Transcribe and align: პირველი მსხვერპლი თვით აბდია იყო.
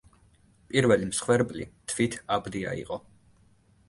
პირველი 0.69 1.09
მსხვერპლი 1.09 1.67
თვით 1.91 2.17
აბდია 2.37 2.73
იყო. 2.85 2.99